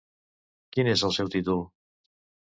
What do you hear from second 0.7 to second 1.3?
Quin és el seu